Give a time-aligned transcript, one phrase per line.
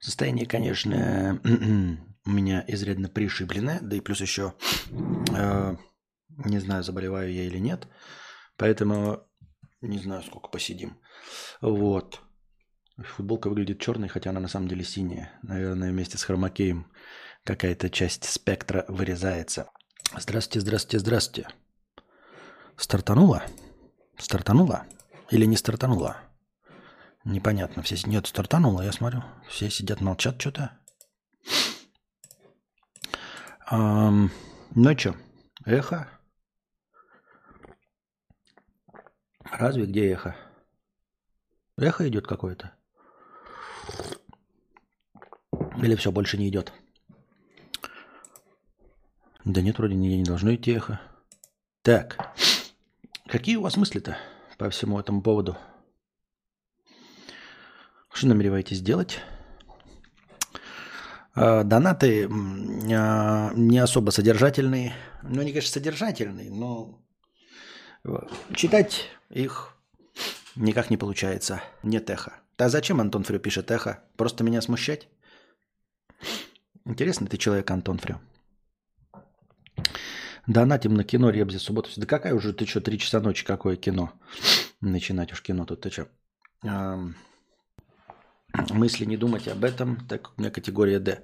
[0.00, 1.40] Состояние, конечно,
[2.24, 4.54] у меня изрядно пришибленное, да и плюс еще
[4.90, 5.76] э,
[6.44, 7.86] не знаю, заболеваю я или нет,
[8.56, 9.26] поэтому
[9.80, 10.98] не знаю, сколько посидим.
[11.60, 12.20] Вот.
[12.98, 15.38] Футболка выглядит черной, хотя она на самом деле синяя.
[15.42, 16.90] Наверное, вместе с хромакеем
[17.44, 19.70] какая-то часть спектра вырезается.
[20.18, 21.48] Здравствуйте, здравствуйте, здравствуйте.
[22.76, 23.42] Стартанула?
[24.18, 24.86] Стартанула?
[25.30, 26.29] Или не стартанула?
[27.30, 27.84] Непонятно.
[27.84, 29.22] Все нет, стартанула, я смотрю.
[29.46, 30.72] Все сидят, молчат что-то.
[33.70, 34.32] Эм,
[34.74, 35.14] ну что,
[35.64, 36.08] эхо?
[39.44, 40.34] Разве где эхо?
[41.76, 42.72] Эхо идет какое-то?
[45.76, 46.72] Или все, больше не идет?
[49.44, 51.00] Да нет, вроде нигде не должно идти эхо.
[51.82, 52.34] Так,
[53.28, 54.18] какие у вас мысли-то
[54.58, 55.56] по всему этому поводу?
[58.12, 59.20] Что намереваетесь делать?
[61.34, 64.94] А, донаты а, не особо содержательные.
[65.22, 67.00] Ну, они, конечно, содержательные, но
[68.54, 69.76] читать их
[70.56, 71.62] никак не получается.
[71.82, 72.32] Нет эхо.
[72.58, 74.02] Да зачем Антон Фрю пишет эхо?
[74.16, 75.08] Просто меня смущать?
[76.84, 78.20] Интересный ты человек, Антон Фрю.
[80.46, 81.90] Донатим на кино Ребзи субботу.
[81.96, 84.12] Да какая уже, ты что, три часа ночи, какое кино?
[84.80, 86.08] Начинать уж кино тут, ты что?
[88.70, 91.22] Мысли не думать об этом, так у меня категория D.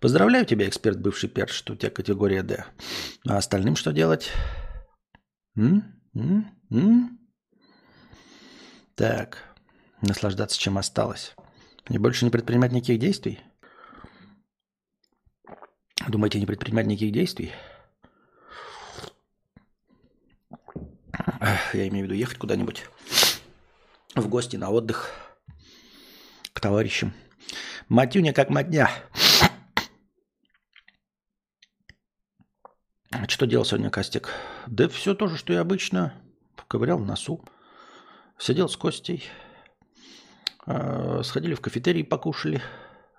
[0.00, 2.64] Поздравляю тебя, эксперт бывший перш, что у тебя категория D.
[3.26, 4.30] А остальным что делать?
[5.56, 6.00] М?
[6.14, 6.46] М?
[6.70, 7.18] М?
[8.94, 9.38] Так,
[10.02, 11.34] наслаждаться чем осталось.
[11.88, 13.40] И больше не предпринимать никаких действий?
[16.08, 17.52] Думаете, не предпринимать никаких действий?
[21.72, 22.84] Я имею в виду ехать куда-нибудь
[24.14, 25.10] в гости на отдых
[26.54, 27.12] к товарищам.
[27.88, 28.88] Матюня как матня.
[33.28, 34.30] Что делал сегодня Костик?
[34.66, 36.14] Да все то же, что и обычно.
[36.68, 37.44] Ковырял в носу.
[38.38, 39.24] Сидел с Костей.
[40.66, 42.62] А, сходили в кафетерий, покушали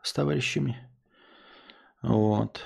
[0.02, 0.90] с товарищами.
[2.02, 2.63] Вот.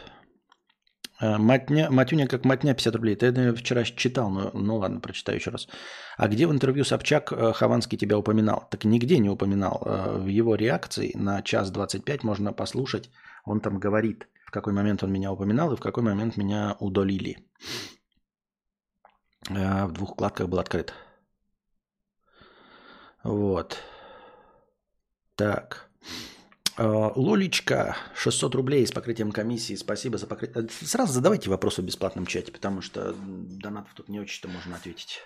[1.22, 3.16] А, матня, матюня как матня 50 рублей.
[3.16, 5.68] Ты это вчера читал, но ну ладно, прочитаю еще раз.
[6.18, 8.68] А где в интервью Собчак э, Хованский тебя упоминал?
[8.72, 9.84] Так нигде не упоминал.
[9.86, 13.10] Э, в его реакции на час 25 можно послушать.
[13.44, 17.38] Он там говорит, в какой момент он меня упоминал и в какой момент меня удалили.
[19.50, 20.94] Э, в двух вкладках был открыт.
[23.24, 23.78] Вот.
[25.36, 25.90] Так.
[26.80, 29.76] А, Лолечка, 600 рублей с покрытием комиссии.
[29.76, 30.64] Спасибо за покрытие.
[30.64, 35.20] Э, сразу задавайте вопросы в бесплатном чате, потому что донатов тут не очень-то можно ответить.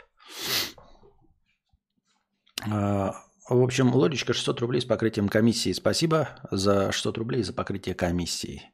[2.68, 3.14] А,
[3.48, 5.74] в общем, Лолечка, 600 рублей с покрытием комиссии.
[5.74, 8.74] Спасибо за 600 рублей за покрытие комиссии.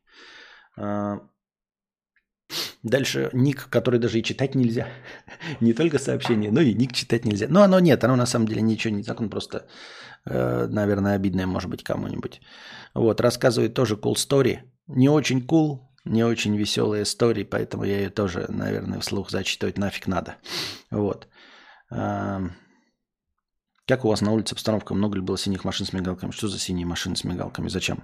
[2.83, 4.87] Дальше ник, который даже и читать нельзя.
[5.59, 7.47] не только сообщение, но и ник читать нельзя.
[7.49, 9.67] Но оно нет, оно на самом деле ничего не так, он просто,
[10.25, 12.41] э, наверное, обидное может быть кому-нибудь.
[12.93, 14.59] Вот, рассказывает тоже cool story.
[14.87, 20.07] Не очень cool, не очень веселая история, поэтому я ее тоже, наверное, вслух зачитывать нафиг
[20.07, 20.37] надо.
[20.89, 21.27] Вот.
[21.91, 22.55] Эм,
[23.85, 24.93] как у вас на улице обстановка?
[24.93, 26.31] Много ли было синих машин с мигалками?
[26.31, 27.69] Что за синие машины с мигалками?
[27.69, 28.03] Зачем?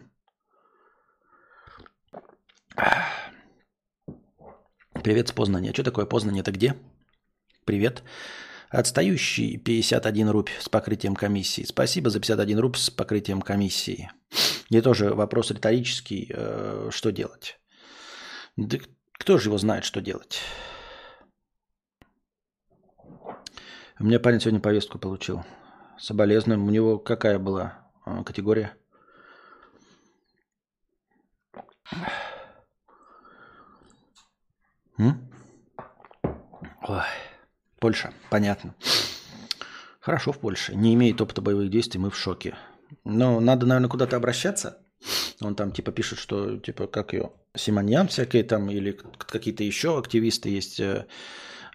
[5.03, 5.73] Привет с Познания.
[5.73, 6.41] Что такое Познание?
[6.41, 6.75] Это где?
[7.65, 8.03] Привет.
[8.69, 11.63] Отстающий 51 рубь с покрытием комиссии.
[11.63, 14.11] Спасибо за 51 рубь с покрытием комиссии.
[14.69, 16.31] Мне тоже вопрос риторический.
[16.33, 17.59] Э, что делать?
[18.57, 18.77] Да
[19.13, 20.39] кто же его знает, что делать?
[23.99, 25.45] У меня парень сегодня повестку получил.
[25.99, 26.59] Соболезную.
[26.61, 28.75] У него какая была э, категория?
[36.87, 37.03] Ой,
[37.79, 38.75] Польша, понятно.
[39.99, 40.75] Хорошо в Польше.
[40.75, 42.55] Не имеет опыта боевых действий, мы в шоке.
[43.03, 44.85] Но надо, наверное, куда-то обращаться.
[45.41, 50.49] Он там типа пишет, что типа как ее Симоньян всякие там или какие-то еще активисты
[50.49, 51.07] есть э,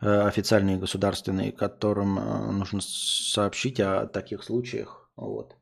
[0.00, 5.10] э, официальные государственные, которым э, нужно сообщить о таких случаях.
[5.16, 5.56] Вот.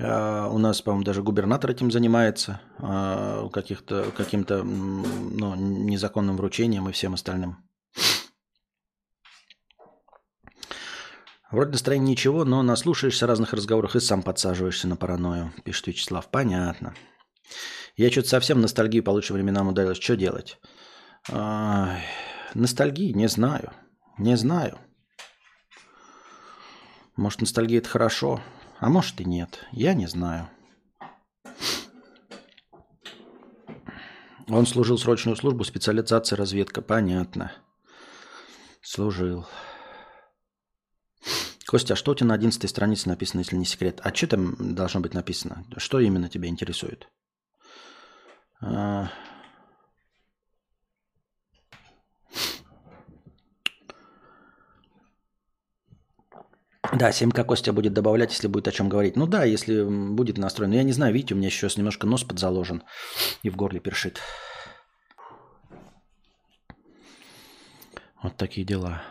[0.00, 6.92] А, у нас, по-моему, даже губернатор этим занимается, а, каких-то, каким-то ну, незаконным вручением и
[6.92, 7.58] всем остальным.
[11.50, 16.28] Вроде настроение ничего, но наслушаешься разных разговоров и сам подсаживаешься на паранойю, пишет Вячеслав.
[16.30, 16.94] Понятно.
[17.96, 19.98] Я что-то совсем ностальгию по лучшим временам ударилась.
[19.98, 20.58] Что делать?
[21.30, 22.02] Ай,
[22.54, 23.12] ностальгии?
[23.12, 23.72] Не знаю.
[24.18, 24.78] Не знаю.
[27.16, 28.42] Может, ностальгия– это хорошо.
[28.78, 29.64] А может и нет.
[29.72, 30.48] Я не знаю.
[34.48, 36.82] Он служил срочную службу, специализация разведка.
[36.82, 37.52] Понятно.
[38.80, 39.46] Служил.
[41.66, 44.00] Костя, а что у тебя на 11 странице написано, если не секрет?
[44.04, 45.64] А что там должно быть написано?
[45.78, 47.08] Что именно тебя интересует?
[48.60, 49.10] А...
[56.92, 59.16] Да, 7К Костя будет добавлять, если будет о чем говорить.
[59.16, 60.72] Ну да, если будет настроен.
[60.72, 62.82] Я не знаю, видите, у меня сейчас немножко нос подзаложен
[63.42, 64.20] и в горле першит.
[68.22, 69.02] Вот такие дела.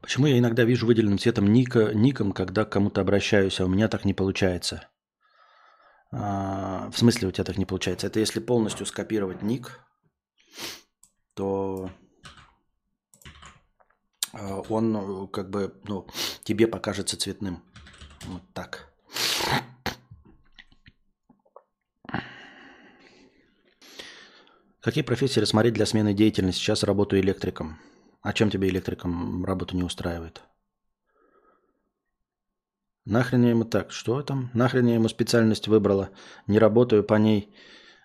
[0.00, 3.88] Почему я иногда вижу выделенным цветом ника, ником, когда к кому-то обращаюсь, а у меня
[3.88, 4.88] так не получается?
[6.12, 8.06] А, в смысле у тебя так не получается?
[8.06, 9.80] Это если полностью скопировать ник,
[11.34, 11.90] то
[14.32, 16.06] а, он как бы ну,
[16.44, 17.62] тебе покажется цветным.
[18.26, 18.92] Вот так.
[24.80, 26.60] Какие профессии рассмотреть для смены деятельности?
[26.60, 27.78] Сейчас работаю электриком.
[28.20, 30.42] А чем тебе электриком работу не устраивает?
[33.04, 33.90] Нахрен я ему так?
[33.90, 34.50] Что там?
[34.54, 36.10] Нахрен я ему специальность выбрала?
[36.46, 37.52] Не работаю по ней.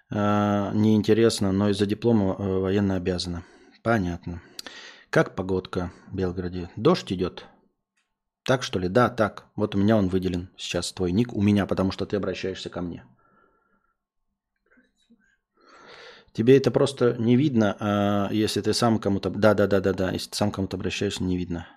[0.09, 3.43] Э, неинтересно, но из-за диплома э, военно обязана.
[3.83, 4.41] Понятно.
[5.09, 6.69] Как погодка в Белгороде?
[6.75, 7.45] Дождь идет?
[8.43, 8.89] Так что ли?
[8.89, 9.45] Да, так.
[9.55, 11.33] Вот у меня он выделен сейчас, твой ник.
[11.33, 13.03] У меня, потому что ты обращаешься ко мне.
[16.33, 19.29] Тебе это просто не видно, а если ты сам кому-то...
[19.29, 20.11] Да, да, да, да, да.
[20.11, 21.67] Если ты сам кому-то обращаешься, не видно.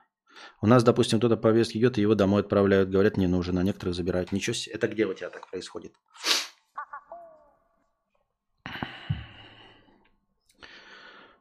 [0.63, 3.95] У нас, допустим, кто-то повестки идет, и его домой отправляют, говорят, не нужен, а некоторых
[3.95, 4.33] забирают.
[4.33, 4.75] Ничего себе.
[4.75, 5.93] Это где у тебя так происходит?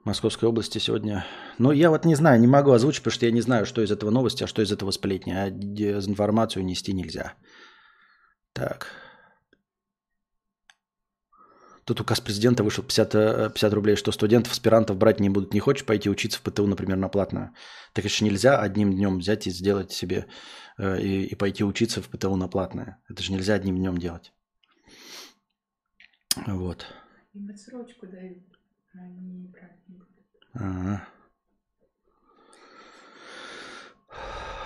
[0.05, 1.25] Московской области сегодня.
[1.57, 3.91] Ну, я вот не знаю, не могу озвучить, потому что я не знаю, что из
[3.91, 5.33] этого новости, а что из этого сплетни.
[5.33, 7.33] А дезинформацию нести нельзя.
[8.53, 8.87] Так.
[11.89, 13.12] Тут указ президента вышел 50,
[13.56, 15.56] 50 э, рублей, что студентов, аспирантов брать не будут.
[15.56, 17.56] Не хочешь пойти учиться в ПТУ, например, на платную?
[17.94, 20.27] Так еще нельзя одним днем взять и сделать себе
[20.77, 23.01] э, и, и пойти учиться в ПТУ на платное.
[23.09, 24.31] Это же нельзя одним днем делать.
[26.45, 26.86] Вот.
[27.33, 28.44] Им отсрочку дают,
[28.94, 30.09] а они брать не будут.
[30.53, 31.07] Ага.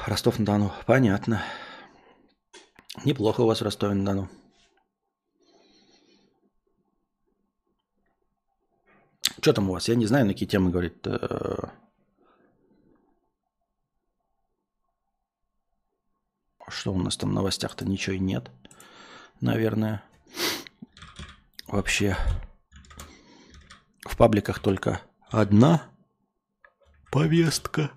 [0.08, 0.74] Ростов-на-Дону.
[0.86, 1.42] Понятно.
[3.06, 4.30] Неплохо у вас в Ростове-на-Дону.
[9.44, 9.90] Что там у вас?
[9.90, 11.06] Я не знаю, на какие темы говорит.
[11.06, 11.68] Э,
[16.69, 18.50] что у нас там в новостях-то ничего и нет,
[19.42, 20.01] наверное.
[21.68, 22.16] Вообще
[24.06, 25.92] в пабликах только одна
[27.12, 27.92] повестка.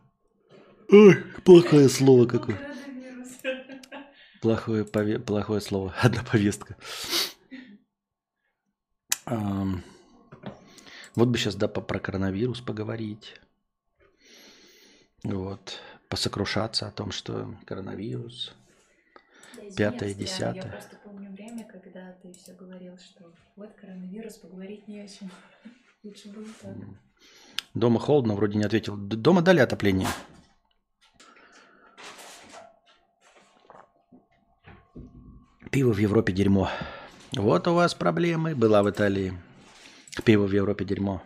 [0.91, 1.15] Ой,
[1.45, 2.59] плохое слово какое.
[4.43, 5.21] Плохое, пове...
[5.21, 5.95] плохое слово.
[6.03, 6.77] Одна повестка.
[9.27, 9.85] Um...
[11.17, 13.41] Вот бы сейчас, да, про коронавирус поговорить.
[15.25, 15.81] Вот.
[16.11, 18.55] Посокрушаться о том, что коронавирус,
[19.77, 20.67] пятое, десятое.
[20.67, 25.31] Я просто помню время, когда ты все говорил, что вот коронавирус, поговорить не о чем.
[26.05, 26.77] Лучше было так.
[27.73, 28.97] Дома холодно, вроде не ответил.
[28.97, 30.09] Дома дали отопление?
[35.73, 36.69] Пиво в Европе дерьмо.
[37.33, 38.55] Вот у вас проблемы.
[38.55, 39.33] Была в Италии.
[40.25, 41.23] Пиво в Европе дерьмо.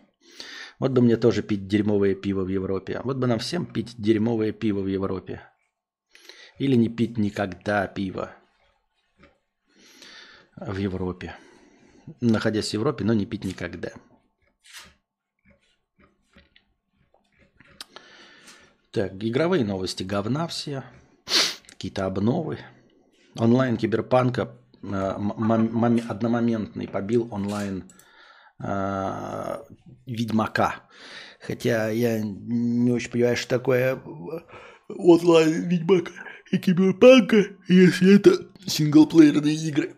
[0.78, 3.00] Вот бы мне тоже пить дерьмовое пиво в Европе.
[3.04, 5.42] Вот бы нам всем пить дерьмовое пиво в Европе.
[6.58, 8.34] Или не пить никогда пиво
[10.56, 11.36] в Европе.
[12.20, 13.92] Находясь в Европе, но не пить никогда.
[18.90, 20.82] Так, игровые новости говна все.
[21.68, 22.58] Какие-то обновы.
[23.38, 27.84] Онлайн киберпанка э, одномоментный побил онлайн
[30.06, 30.88] Ведьмака.
[31.40, 34.02] Хотя я не очень понимаю, что такое
[34.88, 36.12] онлайн Ведьмака
[36.50, 38.30] и Киберпанка, если это
[38.66, 39.94] синглплеерные игры.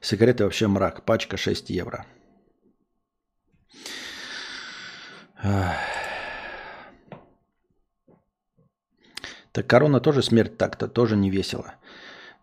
[0.00, 1.04] Сигареты вообще мрак.
[1.04, 2.06] Пачка 6 евро.
[9.52, 11.74] Так корона тоже смерть так-то, тоже не весело.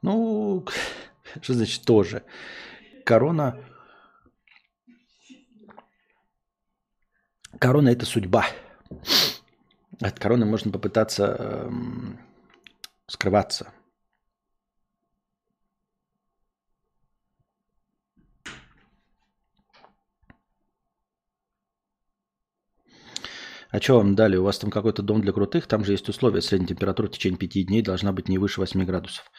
[0.02, 0.66] Ну,
[1.42, 2.24] что значит тоже?
[3.06, 3.58] Корона...
[7.60, 8.46] Корона– это судьба.
[10.00, 12.20] От короны можно попытаться эм,
[13.08, 13.74] скрываться.
[23.70, 24.38] А что вам дали?
[24.38, 26.42] У вас там какой-то дом для крутых, там же есть условия.
[26.42, 29.30] Средняя температура в течение пяти дней должна быть не выше 8 градусов.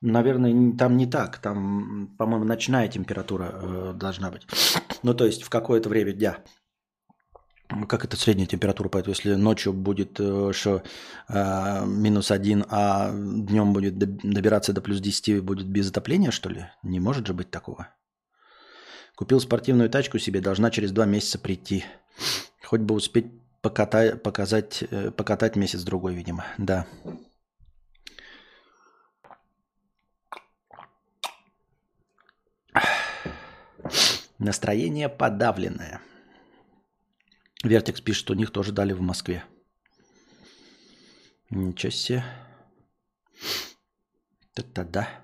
[0.00, 1.38] Наверное, там не так.
[1.38, 4.42] Там, по-моему, ночная температура э, должна быть.
[5.02, 6.38] Ну, то есть в какое-то время дня.
[7.88, 8.88] Как это средняя температура?
[8.88, 10.82] Поэтому если ночью будет э, что,
[11.28, 16.66] э, минус один, а днем будет добираться до плюс 10, будет без отопления, что ли?
[16.82, 17.88] Не может же быть такого.
[19.16, 21.84] Купил спортивную тачку себе, должна через два месяца прийти.
[22.62, 23.26] Хоть бы успеть
[23.64, 26.44] покатать, показать, э, покатать месяц-другой, видимо.
[26.58, 26.86] Да.
[34.38, 36.02] Настроение подавленное.
[37.62, 39.44] Вертекс пишет, что у них тоже дали в Москве.
[41.48, 42.24] Ничего себе.
[44.54, 45.23] Это да.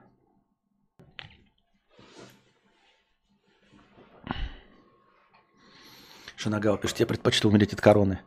[6.41, 8.21] Шинагава пишет, я предпочту умереть от короны.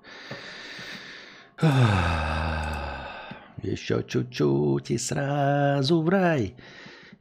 [3.64, 6.56] Еще чуть-чуть и сразу в рай.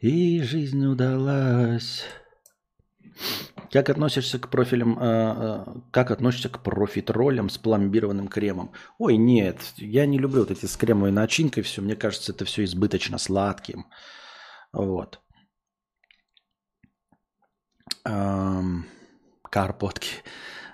[0.01, 2.05] И жизнь удалась.
[3.71, 8.73] Как относишься к профилям, э, э, как относишься к профитролям с пломбированным кремом?
[8.99, 11.81] Ой, нет, я не люблю вот эти с кремовой начинкой все.
[11.81, 13.87] Мне кажется, это все избыточно сладким.
[14.75, 15.21] Вот.
[18.05, 18.87] Эм,
[19.49, 20.23] карпотки.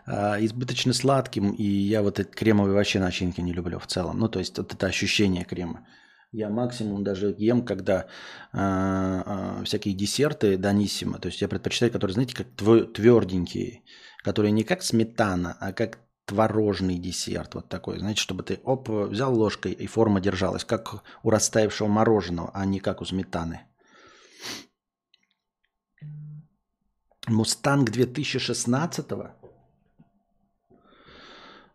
[0.08, 4.18] Э, избыточно сладким, и я вот эти кремовые вообще начинки не люблю в целом.
[4.18, 5.86] Ну, то есть вот это ощущение крема.
[6.32, 8.06] Я максимум даже ем, когда
[8.52, 11.18] э, э, всякие десерты даниссимо.
[11.18, 12.46] То есть я предпочитаю, которые, знаете, как
[12.92, 13.82] тверденькие,
[14.22, 17.54] которые не как сметана, а как творожный десерт.
[17.54, 22.50] Вот такой, знаете, чтобы ты оп, взял ложкой и форма держалась, как у растаявшего мороженого,
[22.54, 23.60] а не как у сметаны.
[27.26, 29.06] Мустанг 2016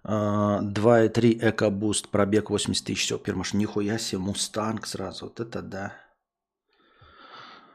[0.05, 3.05] 2.3 EcoBoost, пробег 80 тысяч.
[3.05, 5.25] Все, пермаш, нихуя себе, Мустанг сразу.
[5.25, 5.93] Вот это да.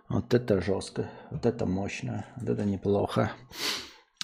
[0.08, 3.32] Вот это жестко, вот это мощно, вот это неплохо.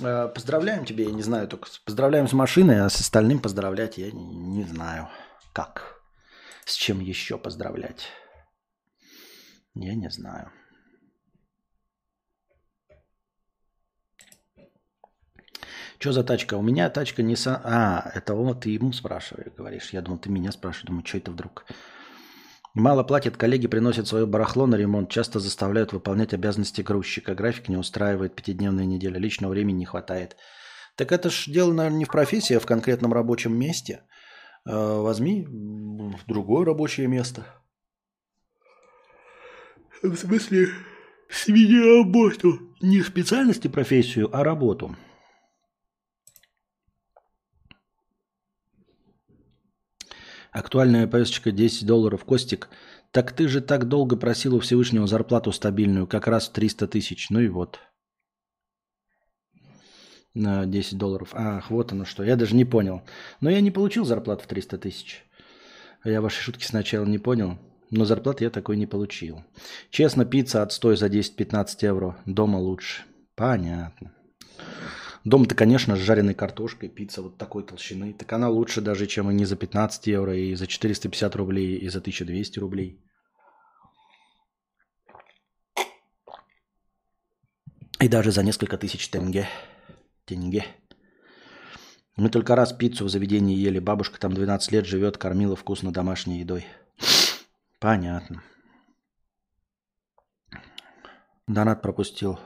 [0.02, 4.10] А, поздравляем тебя, я не знаю, только поздравляем с машиной, а с остальным поздравлять я
[4.10, 5.08] не знаю.
[5.52, 6.00] Как?
[6.64, 8.08] С чем еще поздравлять?
[9.74, 10.50] Я не знаю.
[15.98, 16.56] Что за тачка?
[16.56, 17.36] У меня тачка не...
[17.36, 17.60] Са...
[17.64, 19.90] А, это вот ты ему спрашиваешь, говоришь.
[19.92, 20.86] Я думал, ты меня спрашиваешь.
[20.86, 21.64] Думаю, что это вдруг?
[22.74, 27.34] Мало платят, коллеги приносят свое барахло на ремонт, часто заставляют выполнять обязанности грузчика.
[27.34, 30.36] График не устраивает, пятидневная неделя, личного времени не хватает.
[30.96, 34.02] Так это ж дело, наверное, не в профессии, а в конкретном рабочем месте.
[34.66, 35.46] Э, возьми
[36.26, 37.46] другое рабочее место.
[40.02, 40.68] В смысле,
[41.30, 42.58] смени работу.
[42.80, 44.96] Не специальности профессию, а работу.
[50.74, 52.24] Актуальная повесточка 10 долларов.
[52.24, 52.68] Костик,
[53.12, 57.30] так ты же так долго просил у Всевышнего зарплату стабильную, как раз в 300 тысяч.
[57.30, 57.78] Ну и вот.
[60.34, 61.28] На 10 долларов.
[61.32, 62.24] Ах, вот оно что.
[62.24, 63.02] Я даже не понял.
[63.40, 65.24] Но я не получил зарплату в 300 тысяч.
[66.02, 67.56] Я ваши шутки сначала не понял.
[67.92, 69.44] Но зарплаты я такой не получил.
[69.90, 72.16] Честно, пицца отстой за 10-15 евро.
[72.26, 73.02] Дома лучше.
[73.36, 74.12] Понятно.
[75.24, 78.12] Дом-то, конечно, с жареной картошкой, пицца вот такой толщины.
[78.12, 81.88] Так она лучше даже, чем и не за 15 евро, и за 450 рублей, и
[81.88, 83.00] за 1200 рублей.
[88.00, 89.48] И даже за несколько тысяч тенге.
[90.26, 90.66] Тенге.
[92.16, 93.78] Мы только раз пиццу в заведении ели.
[93.78, 96.66] Бабушка там 12 лет живет, кормила вкусно домашней едой.
[97.80, 98.42] Понятно.
[101.46, 102.38] Донат пропустил.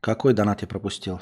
[0.00, 1.20] Какой донат я пропустил?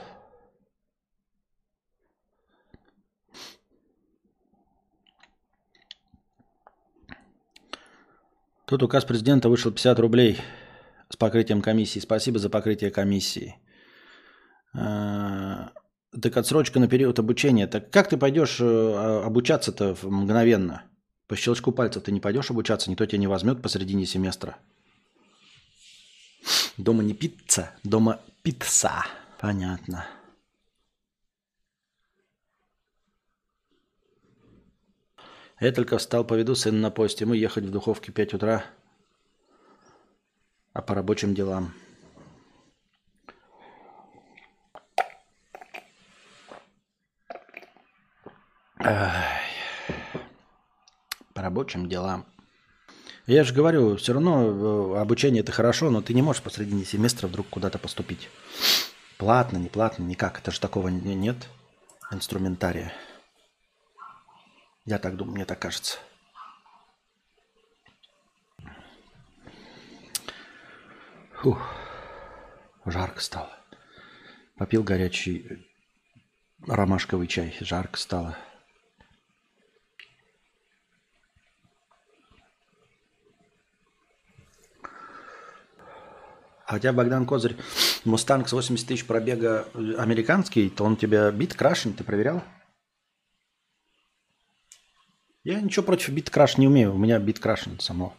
[8.66, 10.40] Тут указ президента вышел 50 рублей
[11.08, 12.00] с покрытием комиссии.
[12.00, 13.56] Спасибо за покрытие комиссии.
[14.74, 15.72] А,
[16.20, 17.66] так отсрочка на период обучения.
[17.66, 20.82] Так как ты пойдешь э, обучаться-то мгновенно?
[21.26, 24.58] По щелчку пальцев ты не пойдешь обучаться, никто тебя не возьмет посредине семестра.
[26.76, 29.04] Дома не пицца, дома Пицца.
[29.38, 30.06] Понятно.
[35.60, 37.20] Я только встал, поведу сына на поезд.
[37.20, 38.64] Ему ехать в духовке 5 утра.
[40.72, 41.74] А по рабочим делам.
[48.78, 49.42] Ай.
[51.34, 52.24] По рабочим делам.
[53.28, 57.26] Я же говорю, все равно э, обучение это хорошо, но ты не можешь посредине семестра
[57.26, 58.30] вдруг куда-то поступить.
[59.18, 60.38] Платно, не платно, никак.
[60.38, 61.36] Это же такого нет.
[62.10, 62.90] инструментария.
[64.86, 65.98] Я так думаю, мне так кажется.
[71.42, 71.60] Фух,
[72.86, 73.50] жарко стало.
[74.56, 75.66] Попил горячий
[76.66, 78.38] ромашковый чай, жарко стало.
[86.68, 87.56] Хотя Богдан Козырь,
[88.04, 92.44] Мустанг с 80 тысяч пробега э, американский, то он тебя бит крашен, ты проверял?
[95.44, 98.14] Я ничего против бит краш не умею, у меня бит крашен само.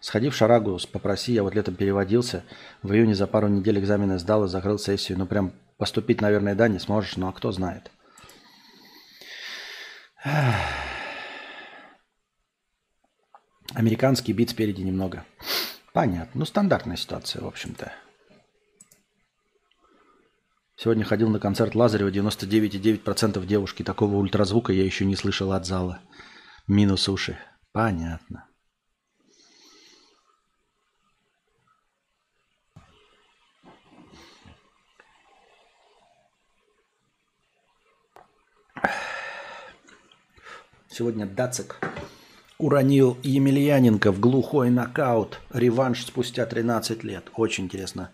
[0.00, 2.42] Сходи в Шарагу, попроси, я вот летом переводился,
[2.82, 5.18] в июне за пару недель экзамены сдал и закрыл сессию.
[5.18, 7.90] Ну прям поступить, наверное, да, не сможешь, ну а кто знает.
[13.74, 15.26] Американский бит спереди немного.
[15.96, 16.40] Понятно.
[16.40, 17.90] Ну, стандартная ситуация, в общем-то.
[20.76, 23.82] Сегодня ходил на концерт Лазарева, 99,9% девушки.
[23.82, 26.02] Такого ультразвука я еще не слышал от зала.
[26.66, 27.38] Минус уши.
[27.72, 28.46] Понятно.
[40.90, 41.80] Сегодня Дацик
[42.58, 45.40] уронил Емельяненко в глухой нокаут.
[45.50, 47.30] Реванш спустя 13 лет.
[47.34, 48.10] Очень интересно.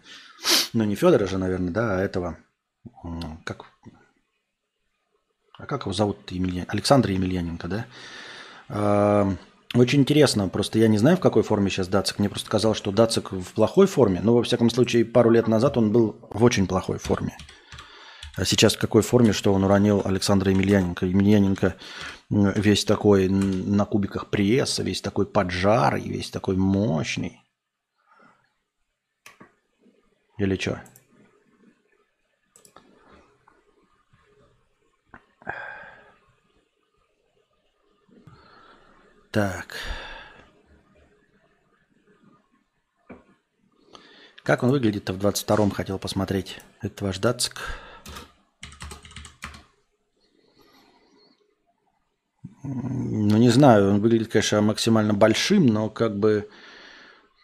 [0.73, 2.39] Ну, не Федора же, наверное, да, а этого.
[3.45, 3.65] Как...
[5.59, 6.67] А как его зовут Емельян...
[6.69, 7.87] Александр Емельяненко, да?
[8.69, 9.33] А,
[9.75, 10.49] очень интересно.
[10.49, 12.19] Просто я не знаю, в какой форме сейчас Дацик.
[12.19, 14.21] Мне просто казалось, что Дацик в плохой форме.
[14.25, 17.37] Но, во всяком случае, пару лет назад он был в очень плохой форме.
[18.35, 21.07] А сейчас в какой форме, что он уронил Александра Емельяненко?
[21.07, 21.77] Емельяненко
[22.33, 27.43] весь такой на кубиках пресса, весь такой поджарый, весь такой мощный.
[30.39, 30.83] Или что?
[39.31, 39.77] Так.
[44.43, 46.61] Как он выглядит-то в 22-м, хотел посмотреть.
[46.81, 47.61] Это ваш датск.
[52.65, 56.49] Ну, не знаю, он выглядит, конечно, максимально большим, но как бы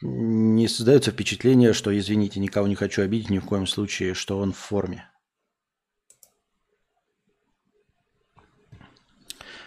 [0.00, 4.52] не создается впечатление, что, извините, никого не хочу обидеть ни в коем случае, что он
[4.52, 5.11] в форме.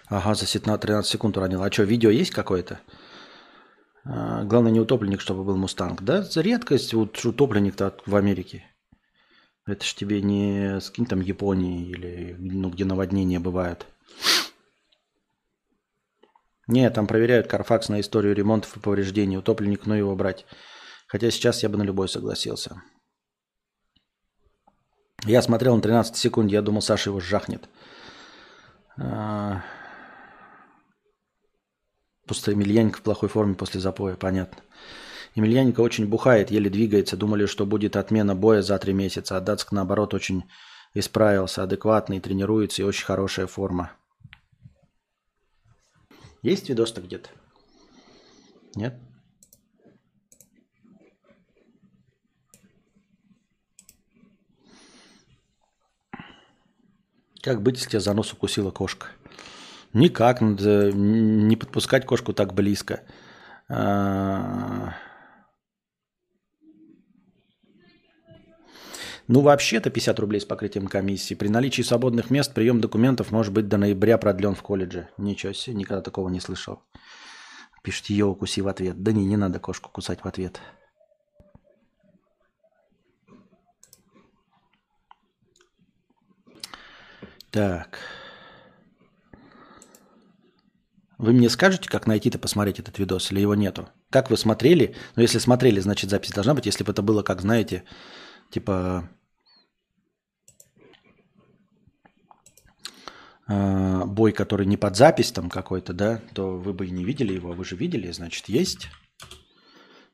[0.07, 1.63] Ага, за 13 секунд уронил.
[1.63, 2.81] А что, видео есть какое-то?
[4.03, 6.01] А, главное, не утопленник, чтобы был Мустанг.
[6.01, 8.65] Да, за редкость вот, утопленник-то в Америке.
[9.65, 13.85] Это ж тебе не с кем там Японии или ну, где наводнения бывают.
[16.71, 19.37] Нет, там проверяют Карфакс на историю ремонтов и повреждений.
[19.37, 20.45] Утопленник, ну его брать.
[21.05, 22.81] Хотя сейчас я бы на любой согласился.
[25.25, 27.67] Я смотрел на 13 секунд, я думал, Саша его жахнет.
[28.97, 29.61] А...
[32.25, 34.63] Просто Емельяненко в плохой форме после запоя, понятно.
[35.35, 37.17] Емельяненко очень бухает, еле двигается.
[37.17, 39.35] Думали, что будет отмена боя за три месяца.
[39.35, 40.45] А Дацк, наоборот, очень
[40.93, 43.91] исправился, адекватный, тренируется и очень хорошая форма.
[46.41, 47.29] Есть видос-то где-то?
[48.75, 48.95] Нет?
[57.41, 59.07] Как быть, если тебя за нос укусила кошка?
[59.93, 63.03] Никак, надо не подпускать кошку так близко.
[63.67, 64.93] А,
[69.27, 71.35] Ну, вообще-то 50 рублей с покрытием комиссии.
[71.35, 75.09] При наличии свободных мест прием документов может быть до ноября продлен в колледже.
[75.17, 76.81] Ничего себе, никогда такого не слышал.
[77.83, 79.01] Пишет, ее укуси в ответ.
[79.01, 80.59] Да не, не надо кошку кусать в ответ.
[87.51, 87.99] Так.
[91.17, 93.89] Вы мне скажете, как найти-то посмотреть этот видос, или его нету?
[94.09, 94.95] Как вы смотрели?
[95.15, 96.65] Ну, если смотрели, значит, запись должна быть.
[96.65, 97.83] Если бы это было, как знаете,
[98.51, 99.09] типа
[103.47, 107.33] э, бой, который не под запись там какой-то, да, то вы бы и не видели
[107.33, 107.53] его.
[107.53, 108.89] Вы же видели, значит, есть.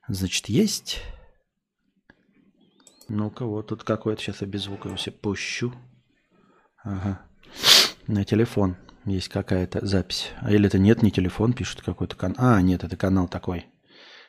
[0.07, 1.01] Значит, есть.
[3.09, 5.73] Ну-ка, вот тут какой-то сейчас я без звука его пущу.
[6.83, 7.21] Ага.
[8.07, 10.31] На телефон есть какая-то запись.
[10.41, 12.35] А или это нет, не телефон, пишут какой-то канал.
[12.39, 13.67] А, нет, это канал такой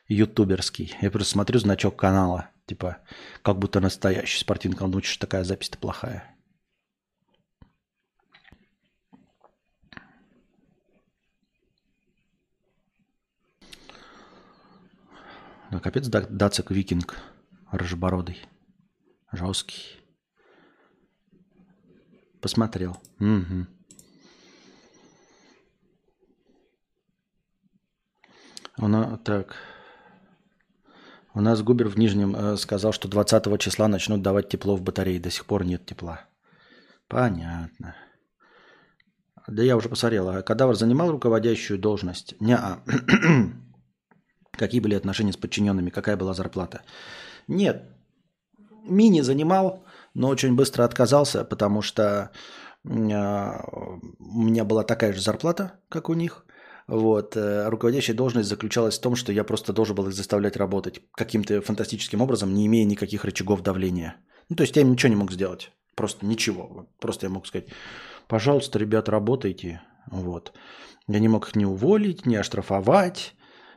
[0.09, 0.95] ютуберский.
[1.01, 2.51] Я просто смотрю значок канала.
[2.69, 2.99] Типа,
[3.41, 4.91] как будто настоящий спортивный канал.
[4.91, 6.37] Думаю, что такая запись-то плохая.
[15.71, 17.17] Да, капец, Дацик Викинг.
[17.73, 18.47] Рыжебородый.
[19.33, 20.03] Жесткий.
[22.43, 22.99] Посмотрел.
[23.19, 23.67] Угу.
[28.77, 29.57] У нас, так.
[31.39, 35.21] У нас Губер в Нижнем э, сказал, что 20 числа начнут давать тепло в батареи.
[35.21, 36.23] До сих пор нет тепла.
[37.07, 37.95] Понятно.
[39.47, 40.29] Да я уже посмотрел.
[40.31, 42.35] А Кадавр занимал руководящую должность?
[42.41, 42.81] Не, -а.
[44.51, 45.91] Какие были отношения с подчиненными?
[45.91, 46.83] Какая была зарплата?
[47.47, 47.85] Нет.
[48.83, 52.33] Мини занимал, но очень быстро отказался, потому что
[52.85, 53.65] а,
[54.19, 56.45] у меня была такая же зарплата, как у них.
[56.89, 57.37] Вот.
[57.37, 61.61] Э, руководящая должность заключалась в том, что я просто должен был их заставлять работать каким-то
[61.61, 64.17] фантастическим образом, не имея никаких рычагов давления.
[64.49, 65.71] Ну, то есть я им ничего не мог сделать.
[65.95, 66.89] Просто ничего.
[66.99, 67.69] Просто я мог сказать,
[68.27, 69.83] пожалуйста, ребят, работайте.
[70.11, 70.53] Вот.
[71.07, 73.35] Я не мог их не уволить, не оштрафовать,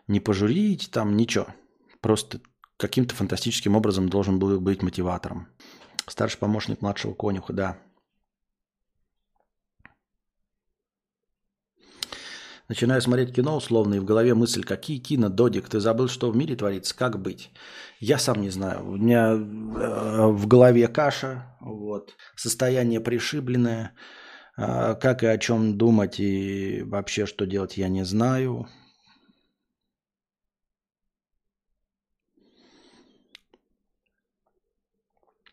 [0.07, 1.47] не пожурить, там ничего.
[1.99, 2.39] Просто
[2.77, 5.47] каким-то фантастическим образом должен был быть мотиватором.
[6.07, 7.77] Старший помощник младшего конюха, да.
[12.71, 16.37] Начинаю смотреть кино условно, и в голове мысль, какие кино, Додик, ты забыл, что в
[16.37, 17.51] мире творится, как быть?
[17.99, 18.87] Я сам не знаю.
[18.87, 23.91] У меня э, в голове каша, вот, состояние пришибленное,
[24.57, 28.69] э, как и о чем думать и вообще что делать, я не знаю.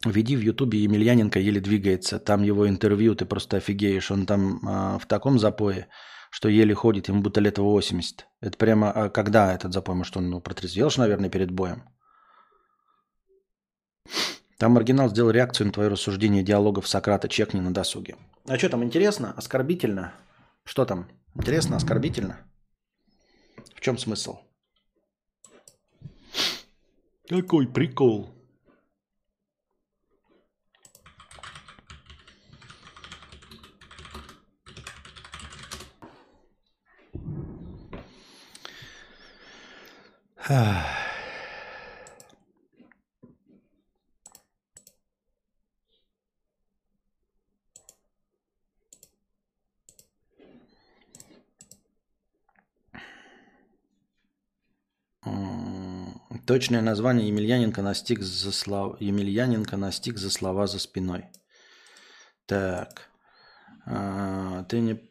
[0.06, 2.20] Веди в Ютубе Емельяненко еле двигается.
[2.20, 4.12] Там его интервью, ты просто офигеешь.
[4.12, 5.88] Он там э, в таком запое,
[6.30, 8.26] что еле ходит, ему будто лет 80.
[8.40, 9.94] Это прямо, а когда этот запой?
[9.94, 11.82] Может, он ну, протрезвел, наверное, перед боем?
[14.58, 17.28] Там маргинал сделал реакцию на твое рассуждение диалогов Сократа.
[17.28, 18.16] Чекни на досуге.
[18.46, 19.32] А что там, интересно?
[19.36, 20.12] Оскорбительно?
[20.64, 21.08] Что там?
[21.34, 22.38] Интересно, оскорбительно?
[23.74, 24.38] В чем смысл?
[27.28, 28.37] Какой прикол?
[40.48, 40.80] Точное
[56.80, 58.96] название Емельяненко настиг за слова.
[59.00, 61.26] Емельяненко настиг за слова за спиной.
[62.46, 63.10] Так.
[63.84, 65.07] А, ты не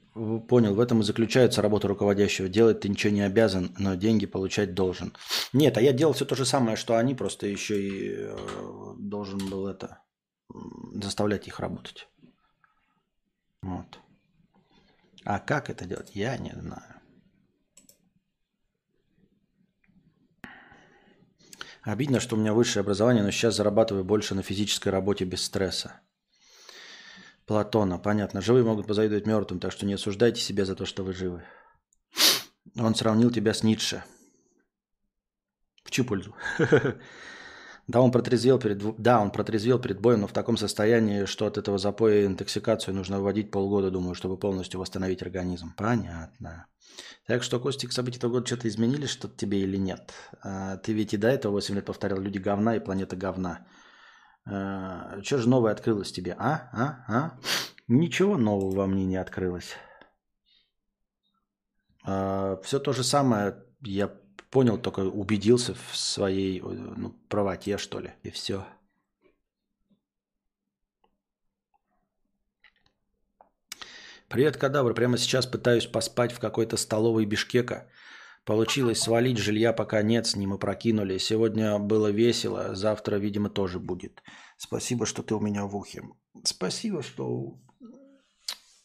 [0.47, 2.49] Понял, в этом и заключается работа руководящего.
[2.49, 5.13] Делать ты ничего не обязан, но деньги получать должен.
[5.53, 8.35] Нет, а я делал все то же самое, что они, просто еще и э,
[8.97, 10.01] должен был это
[10.93, 12.07] заставлять их работать.
[13.61, 13.99] Вот.
[15.23, 16.95] А как это делать, я не знаю.
[21.83, 26.01] Обидно, что у меня высшее образование, но сейчас зарабатываю больше на физической работе без стресса.
[27.47, 28.41] Платона, понятно.
[28.41, 31.43] Живые могут позавидовать мертвым, так что не осуждайте себя за то, что вы живы.
[32.77, 34.03] Он сравнил тебя с Ницше.
[35.83, 36.35] В чью пользу?
[37.87, 41.57] Да, он протрезвел перед, да, он протрезвел перед боем, но в таком состоянии, что от
[41.57, 45.73] этого запоя и интоксикацию нужно вводить полгода, думаю, чтобы полностью восстановить организм.
[45.77, 46.67] Понятно.
[47.27, 50.11] Так что, Костик, события этого года что-то изменили что-то тебе или нет?
[50.43, 53.65] А, ты ведь и до этого 8 лет повторял «Люди говна» и «Планета говна».
[54.49, 56.35] Э, что же новое открылось тебе?
[56.37, 56.69] А?
[56.71, 57.05] А?
[57.07, 57.39] А?
[57.87, 59.75] Ничего нового во мне не открылось.
[62.05, 63.63] Э, Все то же самое.
[63.81, 64.07] Я
[64.49, 68.13] понял, только убедился в своей ну, правоте, что ли.
[68.23, 68.65] И все.
[74.29, 74.93] Привет, кадавр.
[74.93, 77.89] Прямо сейчас пытаюсь поспать в какой-то столовой Бишкека.
[78.47, 81.17] Получилось свалить, жилья пока нет, с ним и прокинули.
[81.17, 84.23] Сегодня было весело, завтра, видимо, тоже будет.
[84.55, 86.03] Спасибо, что ты у меня в ухе.
[86.45, 87.57] Спасибо, что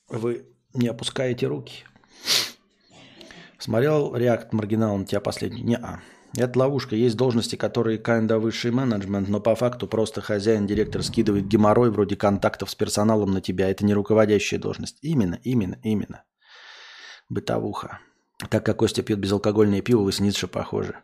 [0.09, 1.85] вы не опускаете руки.
[3.57, 5.63] Смотрел реакт маргинал на тебя последний?
[5.63, 6.01] Не-а.
[6.37, 6.97] Это ловушка.
[6.97, 12.17] Есть должности, которые kinda высший менеджмент, но по факту просто хозяин, директор скидывает геморрой вроде
[12.17, 13.71] контактов с персоналом на тебя.
[13.71, 14.99] Это не руководящая должность.
[15.03, 16.25] Именно, именно, именно.
[17.29, 18.01] Бытовуха.
[18.51, 20.97] Так как Костя пьет безалкогольное пиво, вы с Ницше похожи.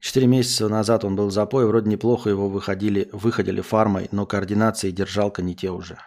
[0.00, 4.90] Четыре месяца назад он был в запое, вроде неплохо его выходили, выходили фармой, но координация
[4.90, 5.98] и держалка не те уже.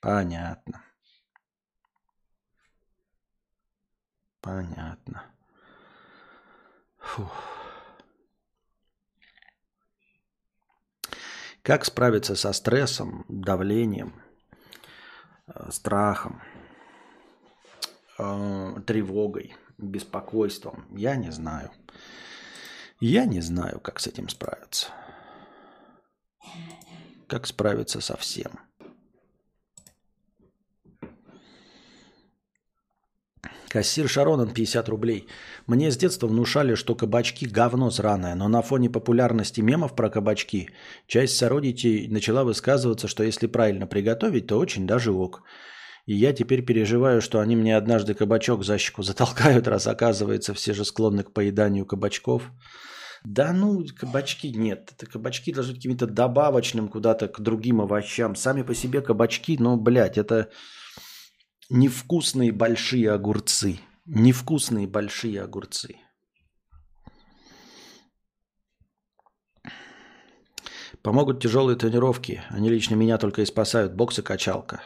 [0.00, 0.82] Понятно.
[4.40, 5.22] Понятно.
[6.98, 7.32] Фух.
[11.62, 14.14] Как справиться со стрессом, давлением,
[15.46, 16.40] э, страхом?
[18.18, 20.86] э, тревогой, беспокойством.
[20.96, 21.70] Я не знаю.
[23.00, 24.88] Я не знаю, как с этим справиться.
[27.26, 28.58] Как справиться со всем.
[33.68, 35.28] Кассир Шаронан 50 рублей.
[35.66, 40.70] Мне с детства внушали, что кабачки говно сраное, но на фоне популярности мемов про кабачки
[41.06, 45.42] часть сородичей начала высказываться, что если правильно приготовить, то очень даже ок.
[46.08, 50.72] И я теперь переживаю, что они мне однажды кабачок за щеку затолкают, раз оказывается все
[50.72, 52.50] же склонны к поеданию кабачков.
[53.24, 54.90] Да ну, кабачки нет.
[54.96, 58.36] Это кабачки должны быть каким-то добавочным куда-то к другим овощам.
[58.36, 60.48] Сами по себе кабачки, ну, блядь, это
[61.68, 63.78] невкусные большие огурцы.
[64.06, 65.96] Невкусные большие огурцы.
[71.02, 72.40] Помогут тяжелые тренировки.
[72.48, 73.92] Они лично меня только и спасают.
[73.92, 74.80] Бокс и качалка.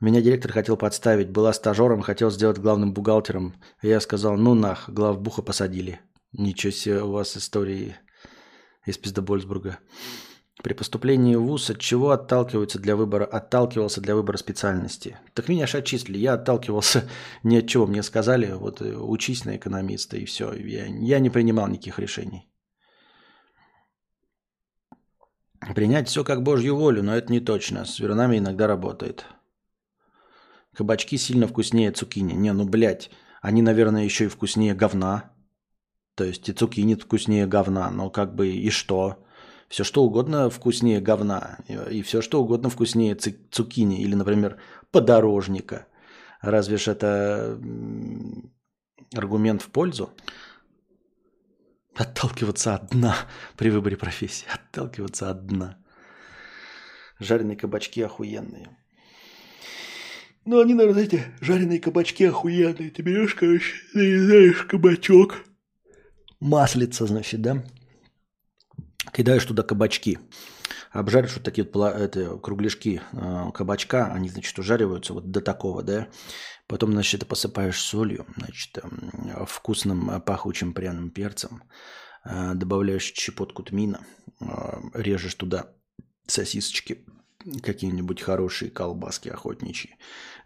[0.00, 1.28] Меня директор хотел подставить.
[1.28, 3.54] Была стажером, хотел сделать главным бухгалтером.
[3.82, 6.00] Я сказал, ну нах, главбуха посадили.
[6.32, 7.96] Ничего себе у вас истории
[8.86, 9.78] из Пиздобольсбурга.
[10.62, 15.18] При поступлении в ВУЗ от чего отталкиваются для выбора, отталкивался для выбора специальности?
[15.34, 16.18] Так меня же отчислили.
[16.18, 17.06] Я отталкивался
[17.42, 17.86] ни от чего.
[17.86, 20.52] Мне сказали, вот э, учись на экономиста и все.
[20.54, 22.50] Я, я не принимал никаких решений.
[25.74, 27.84] Принять все как божью волю, но это не точно.
[27.84, 29.26] С вернами иногда работает.
[30.76, 32.32] Кабачки сильно вкуснее цукини.
[32.32, 35.32] Не, ну блядь, они, наверное, еще и вкуснее говна.
[36.14, 39.24] То есть и цукини вкуснее говна, но как бы и что?
[39.68, 45.86] Все что угодно вкуснее говна, и все что угодно вкуснее цукини или, например, подорожника.
[46.40, 47.58] Разве ж это
[49.14, 50.10] аргумент в пользу?
[51.94, 53.14] Отталкиваться от дна
[53.56, 54.46] при выборе профессии.
[54.52, 55.78] Отталкиваться от дна.
[57.18, 58.76] Жареные кабачки охуенные.
[60.44, 62.90] Ну, они, наверное, эти жареные кабачки охуенные.
[62.90, 65.44] Ты берешь, короче, нарезаешь кабачок.
[66.40, 67.62] Маслица, значит, да?
[69.12, 70.18] Кидаешь туда кабачки.
[70.92, 76.08] Обжаришь вот такие вот это, кругляшки э, кабачка, они, значит, ужариваются вот до такого, да.
[76.66, 81.62] Потом, значит, посыпаешь солью, значит, э, вкусным э, пахучим пряным перцем.
[82.24, 84.04] Э, добавляешь щепотку тмина,
[84.40, 84.46] э,
[84.94, 85.72] режешь туда
[86.26, 87.04] сосисочки,
[87.62, 89.96] какие-нибудь хорошие колбаски охотничьи.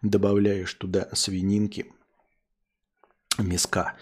[0.03, 1.93] Добавляешь туда свининки,
[3.39, 3.97] мяска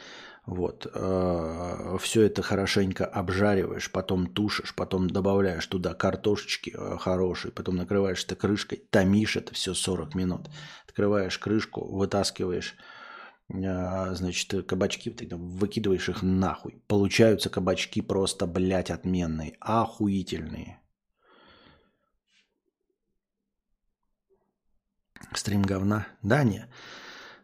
[0.44, 0.90] вот.
[0.92, 8.24] Э, Все это хорошенько обжариваешь, потом тушишь, потом добавляешь туда картошечки э, хорошие, потом накрываешь
[8.24, 10.50] это крышкой, томишь это все 40 минут.
[10.85, 12.74] Открываешь крышку, вытаскиваешь
[13.50, 16.83] э, значит, кабачки, выкидываешь их нахуй.
[16.88, 20.81] Получаются кабачки просто, блядь, отменные, охуительные.
[25.35, 26.06] Стрим говна?
[26.22, 26.68] Да, не.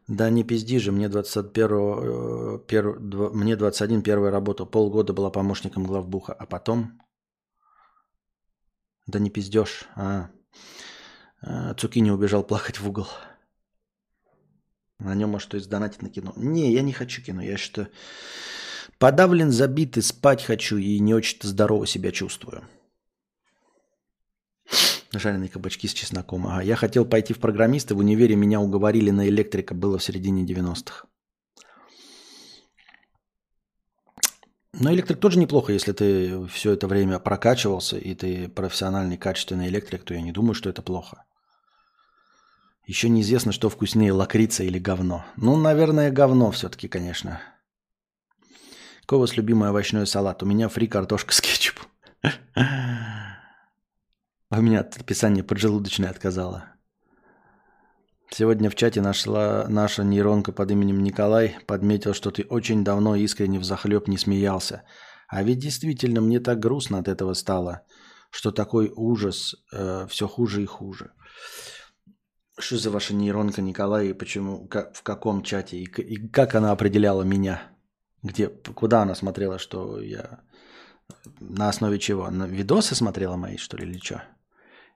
[0.09, 6.33] Да не пизди же, мне 21, пер, мне 21 первая работа, полгода была помощником главбуха,
[6.33, 7.01] а потом...
[9.07, 10.31] Да не пиздешь, а...
[11.43, 13.07] а Цукини убежал плакать в угол.
[14.99, 16.33] На нем, может, то есть донатить на кино.
[16.37, 17.89] Не, я не хочу кино, я что
[18.99, 22.65] подавлен, забитый, спать хочу и не очень-то здорово себя чувствую.
[25.13, 26.47] Жареные кабачки с чесноком.
[26.47, 26.63] Ага.
[26.63, 27.95] Я хотел пойти в программисты.
[27.95, 29.75] В универе меня уговорили на электрика.
[29.75, 31.07] Было в середине 90-х.
[34.75, 40.05] Но электрик тоже неплохо, если ты все это время прокачивался, и ты профессиональный, качественный электрик,
[40.05, 41.25] то я не думаю, что это плохо.
[42.87, 45.25] Еще неизвестно, что вкуснее, лакрица или говно.
[45.37, 47.41] Ну, наверное, говно все-таки, конечно.
[49.01, 50.43] Какой у вас любимый овощной салат?
[50.43, 51.87] У меня фри картошка с кетчупом.
[54.51, 56.73] А у меня от описания поджелудочная отказала.
[58.31, 63.59] Сегодня в чате нашла наша нейронка под именем Николай, подметил, что ты очень давно искренне
[63.59, 64.85] в захлеб не смеялся.
[65.29, 67.83] А ведь действительно мне так грустно от этого стало,
[68.31, 71.13] что такой ужас э, все хуже и хуже.
[72.59, 76.73] Что за ваша нейронка, Николай, и почему, как, в каком чате, и, и как она
[76.73, 77.63] определяла меня?
[78.23, 80.41] Где, куда она смотрела, что я...
[81.41, 82.31] На основе чего?
[82.31, 84.23] На видосы смотрела мои, что ли, или что?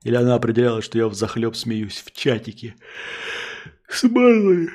[0.05, 2.75] Или она определяла, что я в захлеб смеюсь в чатике.
[3.89, 4.71] С Марлой.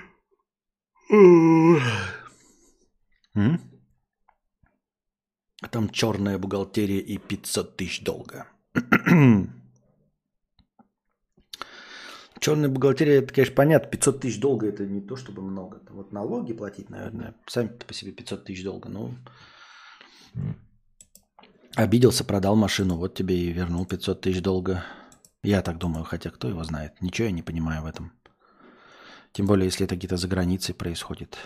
[5.62, 8.48] А там черная бухгалтерия и 500 тысяч долга.
[12.40, 13.90] Черная бухгалтерия, это, конечно, понятно.
[13.90, 15.82] 500 тысяч долга это не то, чтобы много.
[15.90, 17.34] Вот налоги платить, наверное.
[17.48, 18.90] Сами по себе 500 тысяч долга.
[18.90, 19.16] Ну,
[21.76, 22.98] обиделся, продал машину.
[22.98, 24.86] Вот тебе и вернул 500 тысяч долга.
[25.44, 27.02] Я так думаю, хотя кто его знает.
[27.02, 28.12] Ничего я не понимаю в этом.
[29.32, 31.38] Тем более, если это где-то за границей происходит.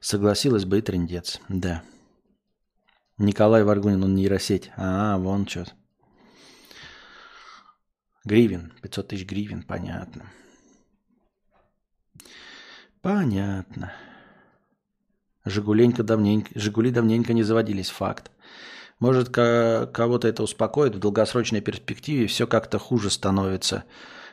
[0.00, 1.82] Согласилась бы и трендец, да.
[3.16, 4.70] Николай Варгунин, он нейросеть.
[4.76, 5.66] А, вон что.
[8.24, 8.72] Гривен.
[8.82, 10.30] 500 тысяч гривен, понятно.
[13.00, 13.92] Понятно.
[15.44, 18.30] Жигуленько давненько, Жигули давненько не заводились, факт.
[19.00, 23.84] Может, кого-то это успокоит, в долгосрочной перспективе все как-то хуже становится.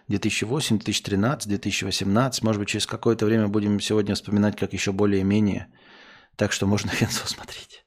[0.07, 5.67] 2008, 2013, 2018, может быть, через какое-то время будем сегодня вспоминать как еще более-менее.
[6.35, 7.85] Так что можно Хенсо смотреть.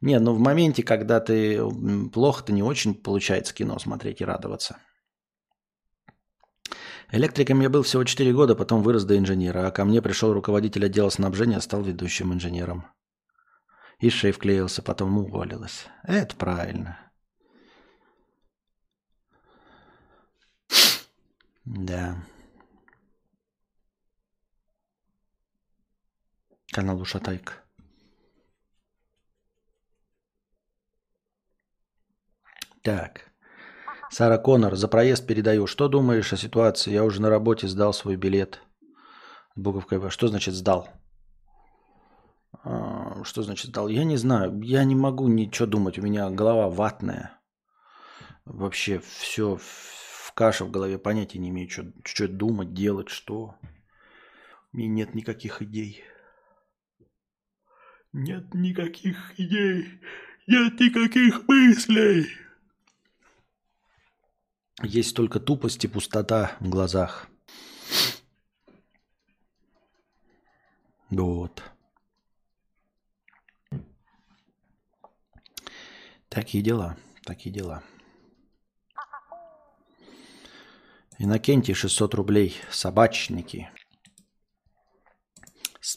[0.00, 1.60] Не, ну в моменте, когда ты
[2.12, 4.78] плохо-то не очень получается кино смотреть и радоваться.
[7.10, 10.84] Электриком я был всего 4 года, потом вырос до инженера, а ко мне пришел руководитель
[10.84, 12.84] отдела снабжения, стал ведущим инженером.
[14.00, 15.86] И шеф клеился, потом уволилась.
[16.04, 17.10] Это правильно.
[21.64, 22.16] Да.
[26.72, 27.54] Канал Ушатайка.
[32.82, 33.32] Так.
[34.10, 35.66] Сара Коннор, за проезд передаю.
[35.66, 36.92] Что думаешь о ситуации?
[36.92, 38.60] Я уже на работе сдал свой билет.
[39.56, 40.08] Буковка.
[40.08, 40.88] Что значит сдал?
[42.70, 43.88] А, что значит сдал?
[43.88, 44.60] Я не знаю.
[44.60, 45.98] Я не могу ничего думать.
[45.98, 47.40] У меня голова ватная.
[48.44, 50.98] Вообще все в каше в голове.
[50.98, 53.56] Понятия не имею, что, что думать, делать, что.
[54.72, 56.04] У меня нет никаких идей.
[58.12, 60.02] Нет никаких идей.
[60.46, 62.26] Нет никаких мыслей.
[64.82, 67.28] Есть только тупость и пустота в глазах.
[71.08, 71.62] Вот.
[76.38, 77.82] Такие дела, такие дела.
[81.18, 82.54] Иннокентий 600 рублей.
[82.70, 83.68] Собачники.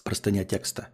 [0.04, 0.88] Простыня текста.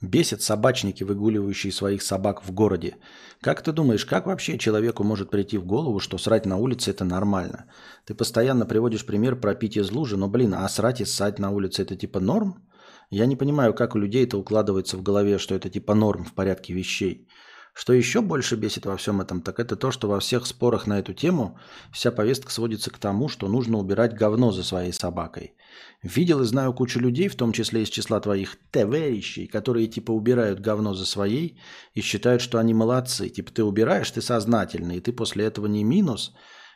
[0.00, 2.96] Бесят собачники, выгуливающие своих собак в городе.
[3.40, 7.04] Как ты думаешь, как вообще человеку может прийти в голову, что срать на улице это
[7.04, 7.64] нормально?
[8.04, 11.50] Ты постоянно приводишь пример про пить из лужи, но, блин, а срать и ссать на
[11.50, 12.62] улице это типа норм?
[13.10, 16.32] Я не понимаю, как у людей это укладывается в голове, что это типа норм в
[16.32, 17.26] порядке вещей.
[17.74, 21.00] Что еще больше бесит во всем этом, так это то, что во всех спорах на
[21.00, 21.58] эту тему
[21.92, 25.56] вся повестка сводится к тому, что нужно убирать говно за своей собакой.
[26.00, 30.60] Видел и знаю кучу людей, в том числе из числа твоих товарищей, которые типа убирают
[30.60, 31.58] говно за своей
[31.94, 33.28] и считают, что они молодцы.
[33.28, 36.32] Типа ты убираешь, ты сознательный, и ты после этого не минус,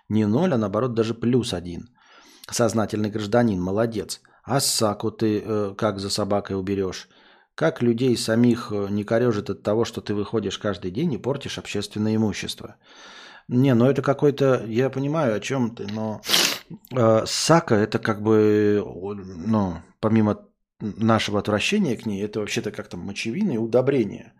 [0.08, 1.90] не ноль, а наоборот даже плюс один.
[2.50, 4.20] Сознательный гражданин, молодец.
[4.42, 7.08] А саку ты э, как за собакой уберешь?
[7.58, 11.58] Как людей самих э, не корежит от того, что ты выходишь каждый день и портишь
[11.58, 12.76] общественное имущество?
[13.48, 16.20] Не, ну это какой-то, я понимаю, о чем ты, но
[16.94, 18.80] э, сака это как бы,
[19.16, 20.46] ну, помимо
[20.78, 24.34] нашего отвращения к ней, это вообще-то как-то мочевина и удобрение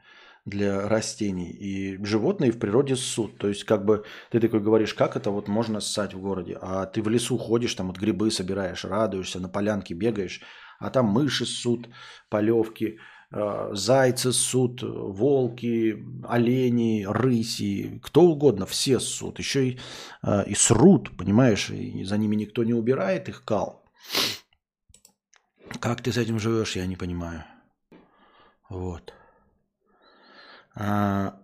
[0.48, 1.50] для растений.
[1.50, 3.38] И животные в природе ссут.
[3.38, 6.58] То есть, как бы ты такой говоришь, как это вот можно ссать в городе?
[6.61, 10.42] А ты в лесу ходишь, там вот грибы собираешь, радуешься, на полянке бегаешь,
[10.78, 11.88] а там мыши ссут,
[12.28, 12.98] полевки,
[13.32, 19.38] э, зайцы ссут, волки, олени, рыси, кто угодно, все ссут.
[19.38, 19.78] Еще и,
[20.22, 23.84] э, и срут, понимаешь, и за ними никто не убирает их кал.
[25.80, 27.44] Как ты с этим живешь, я не понимаю.
[28.70, 29.14] Вот.
[30.80, 31.34] А,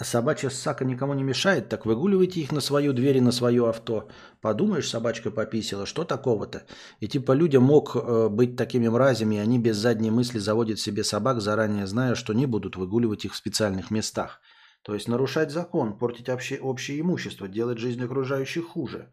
[0.00, 4.08] собачья сака никому не мешает, так выгуливайте их на свою дверь и на свое авто.
[4.40, 6.64] Подумаешь, собачка пописила, что такого-то?
[6.98, 11.04] И типа людям мог э, быть такими мразями, и они без задней мысли заводят себе
[11.04, 14.40] собак, заранее зная, что не будут выгуливать их в специальных местах.
[14.82, 19.12] То есть нарушать закон, портить общее, общее имущество, делать жизнь окружающих хуже.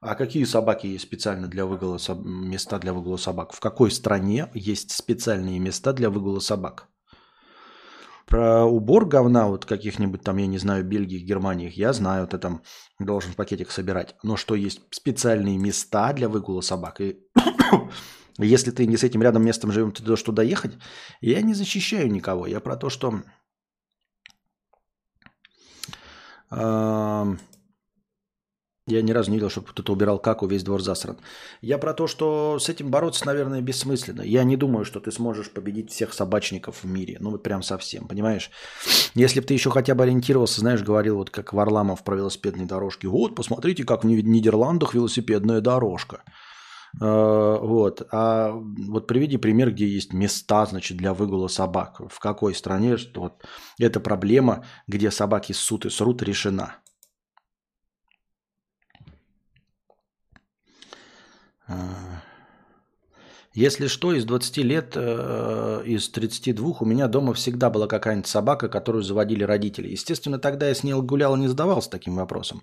[0.00, 3.52] А какие собаки есть специально для выгула места для выгула собак?
[3.52, 6.88] В какой стране есть специальные места для выгула собак?
[8.26, 12.62] Про убор говна вот каких-нибудь там, я не знаю, Бельгии, Германии, я знаю, ты там
[12.98, 14.16] должен в пакетик собирать.
[14.22, 17.00] Но что есть специальные места для выгула собак.
[17.00, 17.18] И
[18.38, 20.72] если ты не с этим рядом местом живем, ты должен туда ехать.
[21.20, 22.46] Я не защищаю никого.
[22.46, 23.22] Я про то, что...
[28.86, 31.16] Я ни разу не видел, чтобы кто-то убирал каку, весь двор засран.
[31.62, 34.20] Я про то, что с этим бороться, наверное, бессмысленно.
[34.20, 37.16] Я не думаю, что ты сможешь победить всех собачников в мире.
[37.18, 38.50] Ну, вот прям совсем, понимаешь?
[39.14, 43.06] Если бы ты еще хотя бы ориентировался, знаешь, говорил, вот как Варламов про велосипедные дорожки.
[43.06, 46.22] Вот, посмотрите, как в Нидерландах велосипедная дорожка.
[47.00, 48.06] А, вот.
[48.12, 52.02] А вот приведи пример, где есть места, значит, для выгула собак.
[52.10, 53.44] В какой стране что вот
[53.78, 56.76] эта проблема, где собаки ссут и срут, решена.
[63.54, 68.68] Если что, из 20 лет, э, из 32 у меня дома всегда была какая-нибудь собака,
[68.68, 69.88] которую заводили родители.
[69.88, 72.62] Естественно, тогда я с ней гулял и не задавался таким вопросом.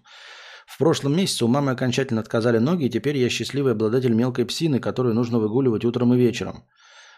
[0.68, 4.80] В прошлом месяце у мамы окончательно отказали ноги, и теперь я счастливый обладатель мелкой псины,
[4.80, 6.66] которую нужно выгуливать утром и вечером.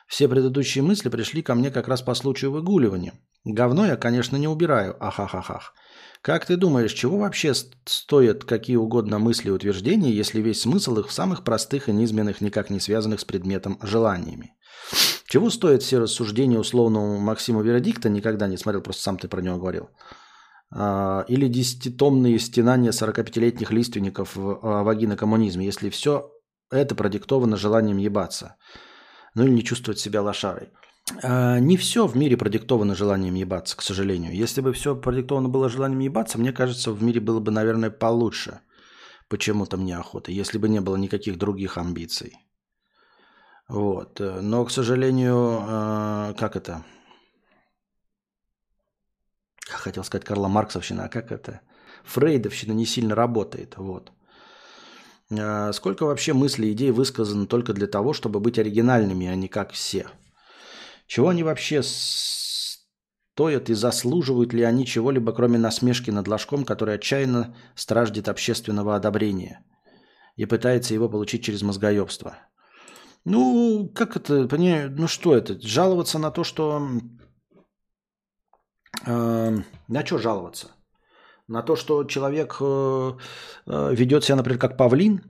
[0.07, 3.13] Все предыдущие мысли пришли ко мне как раз по случаю выгуливания.
[3.43, 5.73] Говно я, конечно, не убираю, ахахахах.
[6.23, 11.09] Как ты думаешь, чего вообще стоят какие угодно мысли и утверждения, если весь смысл их
[11.09, 14.55] в самых простых и низменных, никак не связанных с предметом желаниями?
[15.27, 19.57] Чего стоят все рассуждения условного Максима Веродикта, никогда не смотрел, просто сам ты про него
[19.57, 19.89] говорил,
[20.71, 26.31] а, или десятитомные стенания 45-летних лиственников в а, вагинокоммунизме, если все
[26.71, 28.55] это продиктовано желанием ебаться,
[29.35, 30.69] ну или не чувствовать себя лошарой.
[31.21, 34.33] А, не все в мире продиктовано желанием ебаться, к сожалению.
[34.33, 38.61] Если бы все продиктовано было желанием ебаться, мне кажется, в мире было бы, наверное, получше.
[39.29, 42.37] Почему-то мне охота, если бы не было никаких других амбиций.
[43.67, 44.19] Вот.
[44.19, 46.83] Но, к сожалению, э, как это?
[49.65, 51.61] Хотел сказать Карла Марксовщина, а как это?
[52.03, 53.75] Фрейдовщина не сильно работает.
[53.77, 54.11] Вот.
[55.31, 59.71] Э, сколько вообще мыслей идей высказано только для того, чтобы быть оригинальными, а не как
[59.71, 60.05] все?
[61.07, 67.55] Чего они вообще стоят и заслуживают ли они чего-либо, кроме насмешки над ложком, который отчаянно
[67.75, 69.65] страждет общественного одобрения
[70.35, 72.37] и пытается его получить через мозгоебство?
[73.25, 75.59] Ну, как это, понимаю, ну что это?
[75.61, 76.89] Жаловаться на то, что...
[79.05, 80.71] Э, на что жаловаться?
[81.47, 83.11] На то, что человек э,
[83.65, 85.23] э, ведет себя, например, как павлин,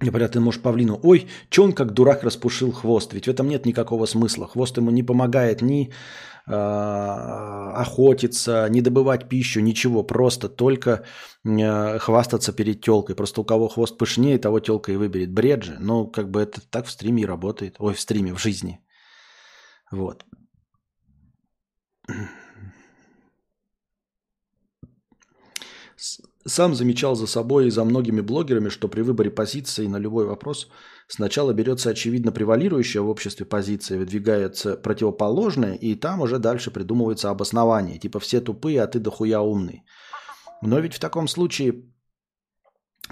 [0.00, 3.12] Например, ты можешь павлину, ой, че он как дурак распушил хвост?
[3.12, 4.48] Ведь в этом нет никакого смысла.
[4.48, 5.92] Хвост ему не помогает ни
[6.46, 10.02] э, охотиться, ни добывать пищу, ничего.
[10.02, 11.04] Просто только
[11.44, 13.14] э, хвастаться перед телкой.
[13.14, 15.32] Просто у кого хвост пышнее, того телка и выберет.
[15.32, 15.76] Бред же.
[15.80, 17.76] Но как бы это так в стриме и работает.
[17.78, 18.80] Ой, в стриме, в жизни.
[19.92, 20.24] Вот.
[26.46, 30.68] Сам замечал за собой и за многими блогерами, что при выборе позиции на любой вопрос
[31.08, 37.98] сначала берется очевидно превалирующая в обществе позиция, выдвигается противоположная, и там уже дальше придумывается обоснование.
[37.98, 39.84] Типа все тупые, а ты дохуя умный.
[40.60, 41.84] Но ведь в таком случае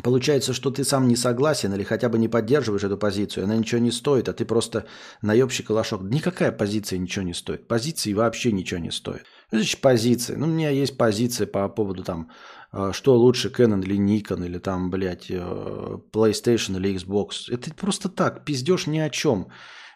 [0.02, 3.78] Получается, что ты сам не согласен или хотя бы не поддерживаешь эту позицию, она ничего
[3.78, 4.86] не стоит, а ты просто
[5.20, 6.00] наебщик и лошок.
[6.02, 7.68] Никакая позиция ничего не стоит.
[7.68, 9.26] Позиции вообще ничего не стоит.
[9.52, 10.34] Значит, позиции.
[10.34, 12.30] Ну, у меня есть позиция по поводу там
[12.72, 17.52] а, что лучше, Canon или Nikon, или там, блядь, э, PlayStation или Xbox.
[17.52, 19.48] Это просто так, пиздешь ни о чем.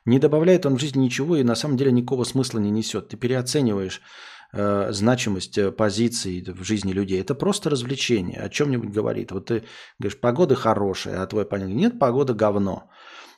[0.04, 3.08] Не добавляет он в жизнь ничего и на самом деле никакого смысла не несет.
[3.08, 4.02] Ты переоцениваешь
[4.52, 7.18] э, значимость э, позиций в жизни людей.
[7.18, 9.32] Это просто развлечение, о чем-нибудь говорит.
[9.32, 9.64] Вот ты
[9.98, 12.90] говоришь, погода хорошая, а твой парень нет, погода говно.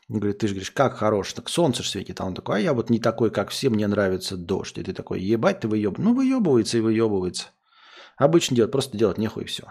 [0.08, 2.20] Говорит, ты же говоришь, как хорош, так солнце же светит.
[2.20, 4.78] А он такой, а я вот не такой, как все, мне нравится дождь.
[4.78, 5.98] И ты такой, ебать ты выеб.
[5.98, 7.48] Ну, выебывается и выебывается.
[8.16, 9.64] Обычно делать, просто делать нехуй и все.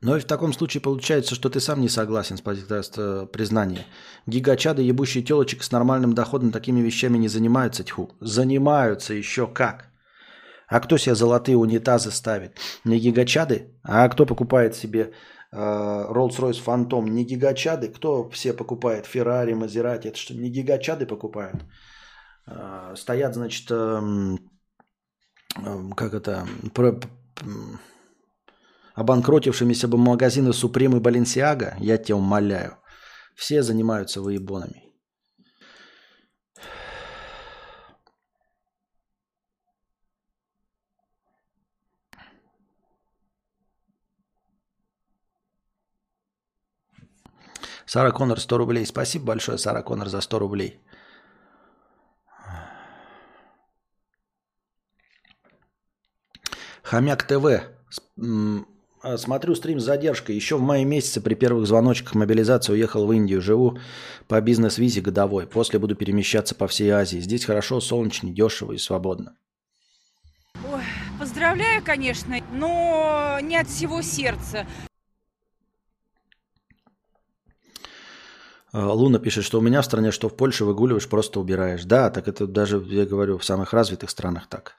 [0.00, 3.86] Но и в таком случае получается, что ты сам не согласен с позицией признания.
[4.26, 8.10] Гигачады, ебущие телочек с нормальным доходом такими вещами не занимаются, тьфу.
[8.20, 9.90] Занимаются еще как.
[10.68, 12.58] А кто себе золотые унитазы ставит?
[12.84, 13.74] Не гигачады?
[13.82, 15.12] А кто покупает себе э,
[15.54, 17.08] Rolls-Royce Phantom?
[17.08, 17.88] Не гигачады?
[17.88, 20.08] Кто все покупает Ferrari, Maserati?
[20.08, 21.64] Это что, не гигачады покупают?
[22.46, 24.36] Э, стоят, значит, э,
[25.56, 26.46] Эм, как это,
[28.94, 32.76] обанкротившимися бы магазины Supreme и Balenciaga, я тебя умоляю,
[33.36, 34.83] все занимаются выебонами.
[47.86, 48.86] Сара Коннор 100 рублей.
[48.86, 50.80] Спасибо большое, Сара Коннор, за 100 рублей.
[56.82, 57.44] Хомяк ТВ.
[59.02, 60.34] А, смотрю стрим с задержкой.
[60.36, 63.42] Еще в мае месяце при первых звоночках мобилизации уехал в Индию.
[63.42, 63.78] Живу
[64.28, 65.46] по бизнес-визе годовой.
[65.46, 67.18] После буду перемещаться по всей Азии.
[67.18, 69.36] Здесь хорошо, солнечно, дешево и свободно.
[70.72, 70.82] Ой,
[71.18, 74.66] поздравляю, конечно, но не от всего сердца.
[78.74, 81.84] Луна пишет, что у меня в стране, что в Польше выгуливаешь, просто убираешь.
[81.84, 84.74] Да, так это даже, я говорю, в самых развитых странах так.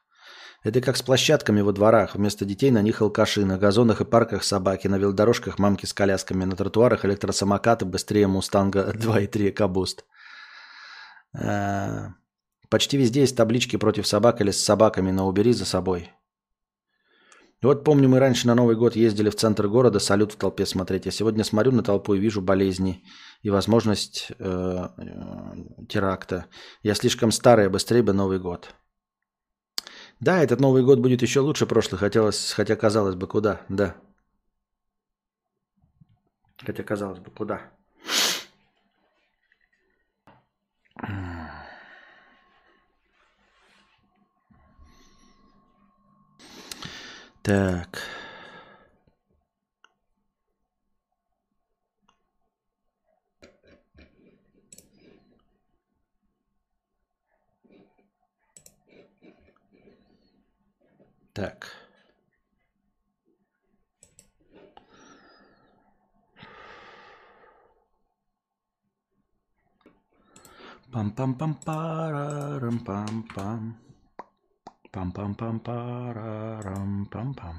[0.63, 2.15] Это как с площадками во дворах.
[2.15, 6.43] Вместо детей на них алкаши, на газонах и парках собаки, на велодорожках мамки с колясками,
[6.43, 10.03] на тротуарах электросамокаты быстрее Мустанга 2.3 Кабуст.
[11.33, 12.09] А,
[12.69, 16.11] почти везде есть таблички против собак или с собаками, но убери за собой.
[17.61, 21.05] Вот помню, мы раньше на Новый год ездили в центр города салют в толпе смотреть.
[21.05, 23.03] Я сегодня смотрю на толпу и вижу болезни
[23.41, 26.45] и возможность э, э, теракта.
[26.83, 28.73] Я слишком старый, быстрее бы Новый год.
[30.19, 33.95] Да, этот Новый год будет еще лучше прошлых, хотелось, хотя казалось бы, куда, да.
[36.57, 37.61] Хотя казалось бы, куда.
[47.43, 48.14] Так.
[61.35, 61.67] Так.
[70.93, 73.61] Пам-пам-пам-парарам-пам-пам.
[74.93, 77.57] Пам-пам-пам-парарам-пам-пам.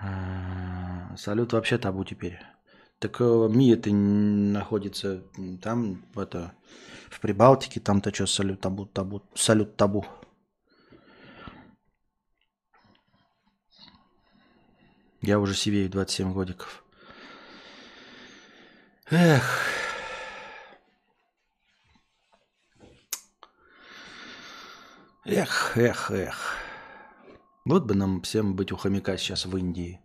[0.00, 2.38] А, Салют вообще табу теперь.
[3.00, 5.24] Так э, Мия ты находится
[5.62, 6.52] там, это,
[7.10, 10.04] в Прибалтике, там-то что, салют табу, табу, салют табу.
[15.26, 16.84] Я уже сивею 27 годиков.
[19.10, 19.60] Эх.
[25.24, 26.56] Эх, эх, эх.
[27.64, 30.00] Вот бы нам всем быть у хомяка сейчас в Индии.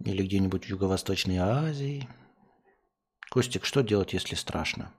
[0.00, 2.08] Или где-нибудь в Юго-Восточной Азии.
[3.30, 4.92] Костик, что делать, если страшно?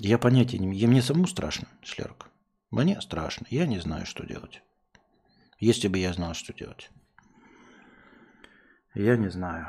[0.00, 0.88] Я понятия не имею.
[0.88, 2.26] Мне самому страшно, Шлерк.
[2.72, 3.46] Мне страшно.
[3.50, 4.64] Я не знаю, что делать.
[5.60, 6.90] Если бы я знал, что делать.
[8.94, 9.68] Я не знаю.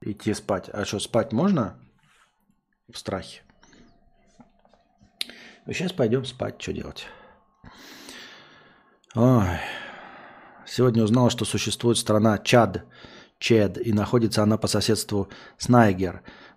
[0.00, 0.70] Идти спать.
[0.72, 1.78] А что, спать можно?
[2.90, 3.42] В страхе.
[5.66, 6.60] Сейчас пойдем спать.
[6.60, 7.06] Что делать?
[9.14, 9.58] Ой.
[10.66, 12.84] Сегодня узнал, что существует страна Чад,
[13.38, 15.28] Чед, и находится она по соседству
[15.58, 15.68] с.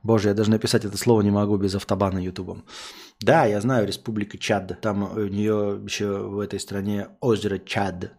[0.03, 2.65] Боже, я даже написать это слово не могу без автобана ютубом.
[3.19, 4.79] Да, я знаю, республика Чад.
[4.81, 8.13] Там у нее еще в этой стране озеро Чад.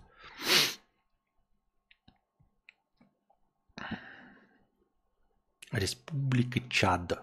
[5.73, 7.19] Республика Чад.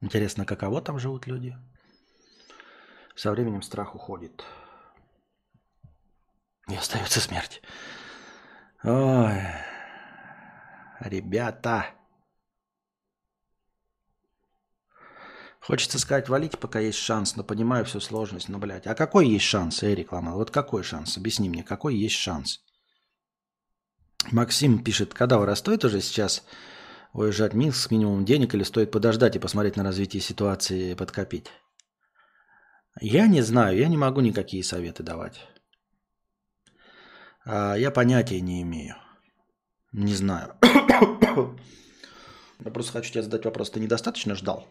[0.00, 1.56] Интересно, каково там живут люди?
[3.14, 4.44] Со временем страх уходит.
[6.68, 7.62] И остается смерть.
[8.82, 9.42] Ой,
[11.00, 11.97] ребята.
[15.68, 18.48] Хочется сказать, валите, пока есть шанс, но понимаю всю сложность.
[18.48, 20.38] Но, блядь, а какой есть шанс, Эрик Ламал?
[20.38, 21.18] Вот какой шанс?
[21.18, 22.60] Объясни мне, какой есть шанс?
[24.32, 26.42] Максим пишет, когда стоит уже сейчас
[27.12, 30.94] уезжать в Минск с минимумом денег или стоит подождать и посмотреть на развитие ситуации и
[30.94, 31.48] подкопить?
[33.02, 35.38] Я не знаю, я не могу никакие советы давать.
[37.44, 38.96] А, я понятия не имею.
[39.92, 40.54] Не знаю.
[42.64, 43.70] Я просто хочу тебе задать вопрос.
[43.70, 44.66] Ты недостаточно ждал?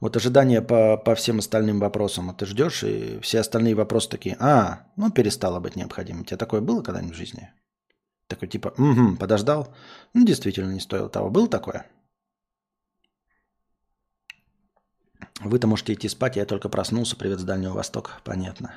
[0.00, 2.26] Вот ожидания по, по всем остальным вопросам.
[2.26, 6.22] Вот ты ждешь, и все остальные вопросы такие, а, ну перестало быть необходимым.
[6.22, 7.50] У тебя такое было когда-нибудь в жизни?
[8.26, 9.74] Такой типа, угу, подождал.
[10.12, 11.30] Ну, действительно, не стоило того.
[11.30, 11.86] Было такое?
[15.40, 17.16] Вы-то можете идти спать, я только проснулся.
[17.16, 18.12] Привет с Дальнего Востока.
[18.24, 18.74] Понятно.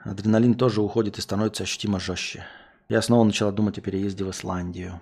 [0.00, 2.44] Адреналин тоже уходит и становится ощутимо жестче.
[2.88, 5.00] Я снова начала думать о переезде в Исландию.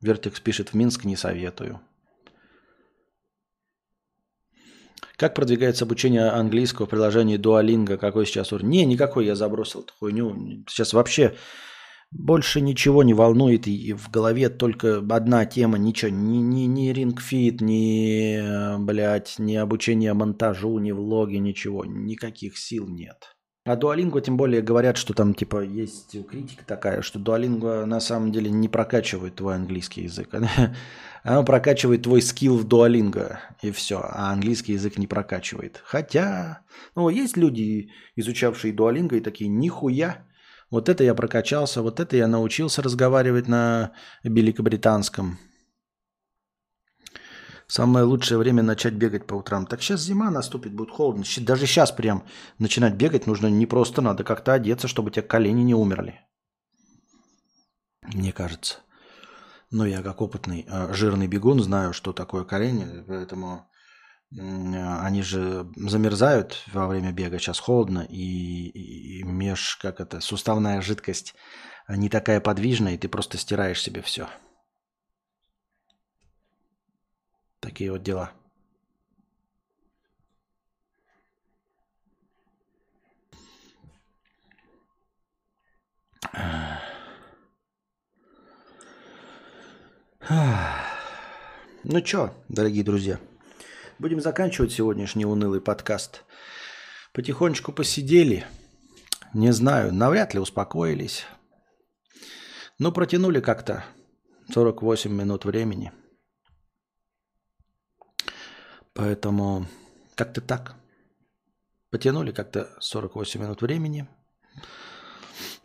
[0.00, 1.80] Вертекс пишет, в Минск не советую.
[5.16, 7.96] Как продвигается обучение английского в приложении Duolingo?
[7.96, 8.68] Какой сейчас уровень?
[8.68, 10.64] Не, никакой, я забросил эту хуйню.
[10.68, 11.34] Сейчас вообще
[12.12, 17.60] больше ничего не волнует, и в голове только одна тема, ничего, ни, ни, ни рингфит,
[17.60, 23.36] ни, блядь, ни обучение монтажу, ни влоги, ничего, никаких сил нет.
[23.68, 28.32] А Duolingo тем более говорят, что там типа есть критика такая, что Duolingo на самом
[28.32, 30.30] деле не прокачивает твой английский язык.
[31.22, 35.82] Оно прокачивает твой скилл в Duolingo, и все, а английский язык не прокачивает.
[35.84, 36.60] Хотя,
[36.96, 40.24] ну, есть люди, изучавшие Duolingo, и такие, нихуя,
[40.70, 43.92] вот это я прокачался, вот это я научился разговаривать на
[44.22, 45.38] великобританском.
[47.68, 49.66] Самое лучшее время начать бегать по утрам.
[49.66, 51.24] Так сейчас зима наступит, будет холодно.
[51.40, 52.24] Даже сейчас прям
[52.58, 56.20] начинать бегать нужно не просто, надо как-то одеться, чтобы у тебя колени не умерли.
[58.02, 58.78] Мне кажется.
[59.70, 63.68] Но я как опытный э, жирный бегун знаю, что такое колени, поэтому
[64.30, 67.38] они же замерзают во время бега.
[67.38, 68.16] Сейчас холодно, и,
[68.68, 71.34] и- и меж, как это, суставная жидкость
[71.88, 74.28] не такая подвижная, и ты просто стираешь себе все.
[77.68, 78.32] Такие вот дела.
[91.84, 93.20] Ну что, дорогие друзья,
[93.98, 96.24] будем заканчивать сегодняшний унылый подкаст.
[97.12, 98.46] Потихонечку посидели.
[99.34, 101.26] Не знаю, навряд ли успокоились.
[102.78, 103.84] Но протянули как-то
[104.54, 105.92] 48 минут времени.
[108.98, 109.66] Поэтому
[110.16, 110.74] как-то так.
[111.90, 114.08] Потянули как-то 48 минут времени.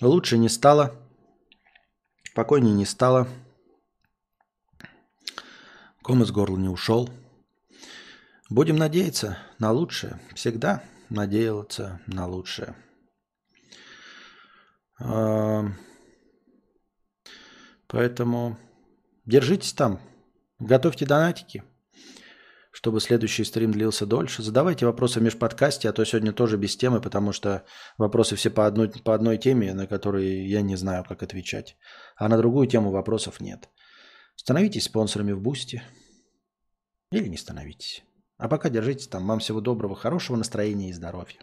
[0.01, 0.95] Лучше не стало.
[2.25, 3.27] Спокойнее не стало.
[6.03, 7.09] Ком из горла не ушел.
[8.51, 10.21] Будем надеяться на лучшее.
[10.35, 12.75] Всегда надеяться на лучшее.
[17.87, 18.59] Поэтому
[19.25, 19.99] держитесь там.
[20.59, 21.63] Готовьте донатики
[22.83, 24.43] чтобы следующий стрим длился дольше.
[24.43, 27.63] Задавайте вопросы в межподкасте, а то сегодня тоже без темы, потому что
[27.97, 31.77] вопросы все по одной, по одной теме, на которые я не знаю, как отвечать.
[32.17, 33.69] А на другую тему вопросов нет.
[34.35, 35.81] Становитесь спонсорами в Бусти.
[37.09, 38.03] Или не становитесь.
[38.37, 39.25] А пока держитесь там.
[39.27, 41.39] Вам всего доброго, хорошего настроения и здоровья.